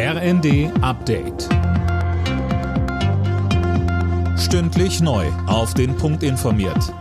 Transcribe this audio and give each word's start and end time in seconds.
RND 0.00 0.70
Update. 0.80 1.48
Stündlich 4.38 5.00
neu. 5.00 5.26
Auf 5.48 5.74
den 5.74 5.96
Punkt 5.96 6.22
informiert. 6.22 6.94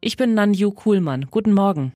Ich 0.00 0.16
bin 0.16 0.34
Nanju 0.34 0.70
Kuhlmann. 0.70 1.26
Guten 1.28 1.52
Morgen. 1.52 1.92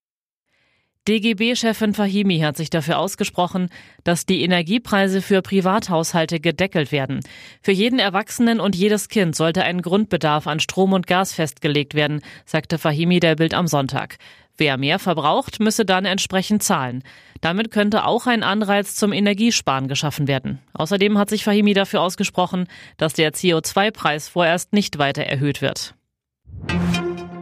DGB-Chefin 1.06 1.94
Fahimi 1.94 2.40
hat 2.40 2.56
sich 2.56 2.70
dafür 2.70 2.98
ausgesprochen, 2.98 3.68
dass 4.02 4.26
die 4.26 4.42
Energiepreise 4.42 5.22
für 5.22 5.42
Privathaushalte 5.42 6.40
gedeckelt 6.40 6.90
werden. 6.90 7.20
Für 7.62 7.72
jeden 7.72 8.00
Erwachsenen 8.00 8.58
und 8.58 8.74
jedes 8.74 9.08
Kind 9.08 9.36
sollte 9.36 9.62
ein 9.62 9.80
Grundbedarf 9.80 10.48
an 10.48 10.58
Strom 10.58 10.92
und 10.92 11.06
Gas 11.06 11.32
festgelegt 11.32 11.94
werden, 11.94 12.20
sagte 12.46 12.78
Fahimi 12.78 13.20
der 13.20 13.36
Bild 13.36 13.54
am 13.54 13.68
Sonntag. 13.68 14.18
Wer 14.60 14.76
mehr 14.76 14.98
verbraucht, 14.98 15.58
müsse 15.58 15.86
dann 15.86 16.04
entsprechend 16.04 16.62
zahlen. 16.62 17.02
Damit 17.40 17.70
könnte 17.70 18.04
auch 18.04 18.26
ein 18.26 18.42
Anreiz 18.42 18.94
zum 18.94 19.10
Energiesparen 19.10 19.88
geschaffen 19.88 20.28
werden. 20.28 20.58
Außerdem 20.74 21.16
hat 21.16 21.30
sich 21.30 21.44
Fahimi 21.44 21.72
dafür 21.72 22.02
ausgesprochen, 22.02 22.66
dass 22.98 23.14
der 23.14 23.32
CO2-Preis 23.32 24.28
vorerst 24.28 24.74
nicht 24.74 24.98
weiter 24.98 25.22
erhöht 25.22 25.62
wird. 25.62 25.94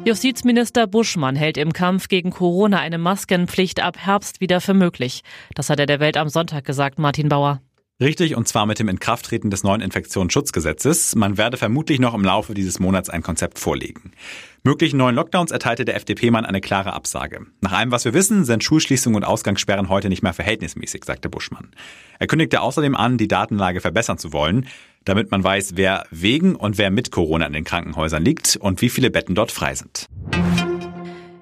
Justizminister 0.04 0.86
Buschmann 0.86 1.34
hält 1.34 1.56
im 1.56 1.72
Kampf 1.72 2.06
gegen 2.06 2.30
Corona 2.30 2.78
eine 2.78 2.98
Maskenpflicht 2.98 3.80
ab 3.82 3.98
Herbst 3.98 4.40
wieder 4.40 4.60
für 4.60 4.74
möglich. 4.74 5.22
Das 5.56 5.70
hat 5.70 5.80
er 5.80 5.86
der 5.86 5.98
Welt 5.98 6.16
am 6.16 6.28
Sonntag 6.28 6.64
gesagt, 6.64 7.00
Martin 7.00 7.28
Bauer. 7.28 7.60
Richtig, 8.00 8.36
und 8.36 8.46
zwar 8.46 8.64
mit 8.64 8.78
dem 8.78 8.86
Inkrafttreten 8.86 9.50
des 9.50 9.64
neuen 9.64 9.80
Infektionsschutzgesetzes. 9.80 11.16
Man 11.16 11.36
werde 11.36 11.56
vermutlich 11.56 11.98
noch 11.98 12.14
im 12.14 12.24
Laufe 12.24 12.54
dieses 12.54 12.78
Monats 12.78 13.10
ein 13.10 13.24
Konzept 13.24 13.58
vorlegen. 13.58 14.12
Möglichen 14.62 14.98
neuen 14.98 15.16
Lockdowns 15.16 15.50
erteilte 15.50 15.84
der 15.84 15.96
FDP-Mann 15.96 16.46
eine 16.46 16.60
klare 16.60 16.92
Absage. 16.92 17.46
Nach 17.60 17.72
allem, 17.72 17.90
was 17.90 18.04
wir 18.04 18.14
wissen, 18.14 18.44
sind 18.44 18.62
Schulschließungen 18.62 19.16
und 19.16 19.24
Ausgangssperren 19.24 19.88
heute 19.88 20.10
nicht 20.10 20.22
mehr 20.22 20.32
verhältnismäßig, 20.32 21.04
sagte 21.04 21.28
Buschmann. 21.28 21.72
Er 22.20 22.28
kündigte 22.28 22.60
außerdem 22.60 22.94
an, 22.94 23.18
die 23.18 23.26
Datenlage 23.26 23.80
verbessern 23.80 24.18
zu 24.18 24.32
wollen, 24.32 24.68
damit 25.04 25.32
man 25.32 25.42
weiß, 25.42 25.72
wer 25.74 26.04
wegen 26.12 26.54
und 26.54 26.78
wer 26.78 26.92
mit 26.92 27.10
Corona 27.10 27.46
in 27.46 27.52
den 27.52 27.64
Krankenhäusern 27.64 28.24
liegt 28.24 28.54
und 28.56 28.80
wie 28.80 28.90
viele 28.90 29.10
Betten 29.10 29.34
dort 29.34 29.50
frei 29.50 29.74
sind. 29.74 30.06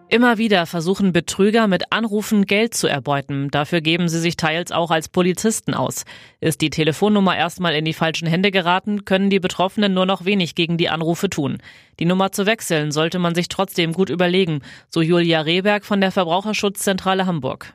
Immer 0.09 0.39
wieder 0.39 0.67
versuchen 0.67 1.13
Betrüger 1.13 1.67
mit 1.67 1.93
Anrufen 1.93 2.47
Geld 2.47 2.75
zu 2.75 2.87
erbeuten. 2.87 3.51
Dafür 3.51 3.81
geben 3.81 4.09
sie 4.09 4.21
sich 4.21 4.37
teils 4.37 4.71
auch 4.71 4.93
als 4.93 5.09
Polizisten 5.09 5.75
aus. 5.75 6.05
Ist 6.41 6.61
die 6.61 6.71
Telefonnummer 6.71 7.37
erstmal 7.37 7.75
in 7.75 7.85
die 7.85 7.93
falschen 7.93 8.29
Hände 8.29 8.53
geraten, 8.53 9.05
können 9.05 9.31
die 9.31 9.41
Betroffenen 9.41 9.95
nur 9.95 10.07
noch 10.07 10.25
wenig 10.25 10.55
gegen 10.55 10.79
die 10.79 10.89
Anrufe 10.89 11.29
tun. 11.29 11.59
Die 11.99 12.05
Nummer 12.05 12.31
zu 12.31 12.47
wechseln 12.47 12.93
sollte 12.93 13.19
man 13.19 13.35
sich 13.35 13.49
trotzdem 13.49 13.93
gut 13.93 14.09
überlegen, 14.09 14.61
so 14.91 15.03
Julia 15.03 15.41
Rehberg 15.41 15.85
von 15.85 16.01
der 16.01 16.13
Verbraucherschutzzentrale 16.13 17.27
Hamburg. 17.27 17.75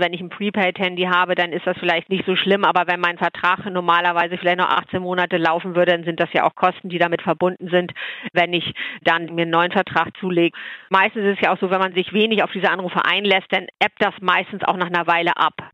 Wenn 0.00 0.12
ich 0.12 0.20
ein 0.20 0.30
Prepaid-Handy 0.30 1.04
habe, 1.04 1.34
dann 1.34 1.52
ist 1.52 1.66
das 1.66 1.76
vielleicht 1.78 2.08
nicht 2.08 2.26
so 2.26 2.36
schlimm, 2.36 2.64
aber 2.64 2.86
wenn 2.86 3.00
mein 3.00 3.18
Vertrag 3.18 3.64
normalerweise 3.70 4.38
vielleicht 4.38 4.58
noch 4.58 4.68
18 4.68 5.02
Monate 5.02 5.36
laufen 5.36 5.76
würde, 5.76 5.92
dann 5.92 6.04
sind 6.04 6.18
das 6.18 6.32
ja 6.32 6.44
auch 6.44 6.54
Kosten, 6.54 6.88
die 6.88 6.98
damit 6.98 7.22
verbunden 7.22 7.68
sind, 7.68 7.92
wenn 8.32 8.52
ich 8.52 8.74
dann 9.02 9.34
mir 9.34 9.42
einen 9.42 9.50
neuen 9.50 9.72
Vertrag 9.72 10.16
zulege. 10.18 10.56
Meistens 10.88 11.24
ist 11.24 11.38
es 11.38 11.40
ja 11.40 11.52
auch 11.52 11.58
so, 11.58 11.70
wenn 11.70 11.80
man 11.80 11.94
sich 11.94 12.12
wenig 12.12 12.42
auf 12.42 12.50
diese 12.52 12.70
Anrufe 12.70 13.04
einlässt, 13.04 13.46
dann 13.50 13.66
ebbt 13.78 14.00
das 14.00 14.14
meistens 14.20 14.64
auch 14.64 14.76
nach 14.76 14.88
einer 14.88 15.06
Weile 15.06 15.36
ab. 15.36 15.70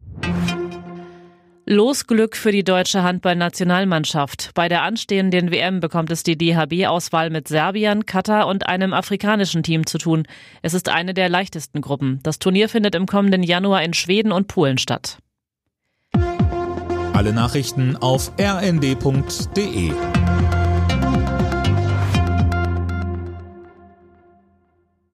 Losglück 1.68 2.36
für 2.36 2.52
die 2.52 2.62
deutsche 2.62 3.02
Handballnationalmannschaft. 3.02 4.52
Bei 4.54 4.68
der 4.68 4.82
anstehenden 4.82 5.50
WM 5.50 5.80
bekommt 5.80 6.12
es 6.12 6.22
die 6.22 6.38
DHB-Auswahl 6.38 7.28
mit 7.28 7.48
Serbien, 7.48 8.06
Katar 8.06 8.46
und 8.46 8.68
einem 8.68 8.92
afrikanischen 8.94 9.64
Team 9.64 9.84
zu 9.84 9.98
tun. 9.98 10.28
Es 10.62 10.74
ist 10.74 10.88
eine 10.88 11.12
der 11.12 11.28
leichtesten 11.28 11.80
Gruppen. 11.80 12.20
Das 12.22 12.38
Turnier 12.38 12.68
findet 12.68 12.94
im 12.94 13.06
kommenden 13.06 13.42
Januar 13.42 13.82
in 13.82 13.94
Schweden 13.94 14.30
und 14.30 14.46
Polen 14.46 14.78
statt. 14.78 15.18
Alle 17.12 17.32
Nachrichten 17.32 17.96
auf 17.96 18.30
rnd.de 18.38 19.90